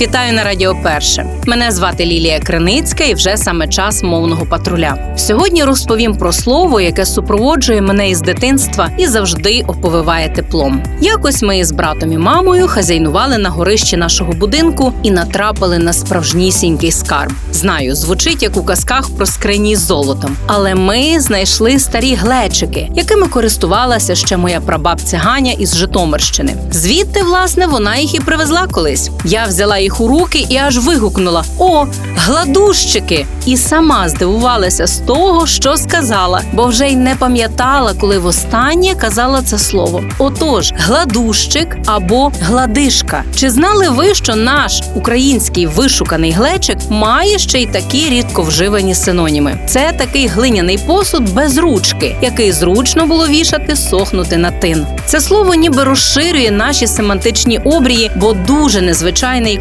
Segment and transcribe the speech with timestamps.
[0.00, 1.26] Вітаю на Радіо Перше.
[1.46, 5.14] Мене звати Лілія Криницька і вже саме час мовного патруля.
[5.16, 10.82] Сьогодні розповім про слово, яке супроводжує мене із дитинства і завжди оповиває теплом.
[11.00, 16.92] Якось ми із братом і мамою хазяйнували на горищі нашого будинку і натрапили на справжнісінький
[16.92, 17.32] скарб.
[17.52, 23.26] Знаю, звучить як у казках про скрині з золотом, але ми знайшли старі глечики, якими
[23.28, 26.54] користувалася ще моя прабабця Ганя із Житомирщини.
[26.72, 29.10] Звідти, власне, вона їх і привезла колись.
[29.24, 31.86] Я взяла їх у руки і аж вигукнула: О,
[32.16, 33.26] гладущики!
[33.46, 39.42] І сама здивувалася з того, що сказала, бо вже й не пам'ятала, коли востаннє казала
[39.42, 40.04] це слово.
[40.18, 43.24] Отож, гладущик або гладишка.
[43.36, 49.58] Чи знали ви, що наш український вишуканий глечик має ще й такі рідко вживані синоніми?
[49.66, 54.86] Це такий глиняний посуд без ручки, який зручно було вішати, сохнути на тин.
[55.06, 59.58] Це слово ніби розширює наші семантичні обрії, бо дуже незвичайне і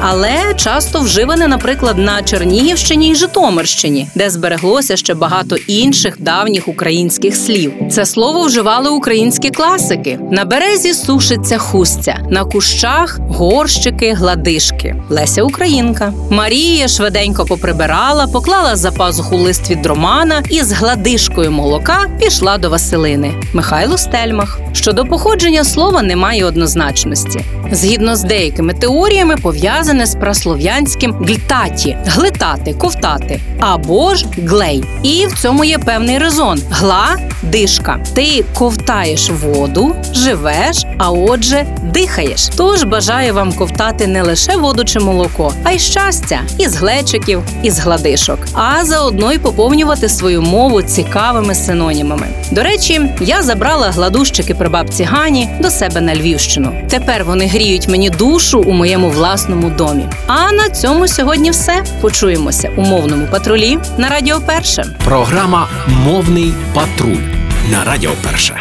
[0.00, 7.36] але часто вживане, наприклад, на Чернігівщині і Житомирщині, де збереглося ще багато інших давніх українських
[7.36, 7.72] слів.
[7.90, 10.18] Це слово вживали українські класики.
[10.30, 14.96] На березі сушиться хустя, на кущах горщики, гладишки.
[15.08, 16.12] Леся Українка.
[16.30, 22.70] Марія швиденько поприбирала, поклала за пазуху лист від романа і з гладишкою молока пішла до
[22.70, 23.34] Василини.
[23.54, 24.60] Михайло Стельмах.
[24.72, 27.44] Щодо походження слова немає однозначності.
[27.72, 34.84] Згідно з деякими теоріями, пов'язане з праслов'янським гльтаті глитати, ковтати або ж глей.
[35.02, 38.00] І в цьому є певний резон: гла дишка.
[38.14, 42.48] Ти ковтаєш воду, живеш, а отже, дихаєш.
[42.56, 47.78] Тож бажаю вам ковтати не лише воду чи молоко, а й щастя із глечиків, із
[47.78, 52.26] гладишок, а заодно й поповнювати свою мову цікавими синонімами.
[52.50, 56.72] До речі, я забрала гладущики при бабці Гані до себе на Львівщину.
[56.88, 60.06] Тепер вони гріють мені душу у моєму власному домі.
[60.26, 61.84] А на цьому сьогодні все.
[62.00, 64.84] Почуємося у мовному патрулі на Радіо Перше.
[65.04, 65.68] Програма
[66.04, 67.22] Мовний патруль
[67.70, 68.60] на Радіо Перше.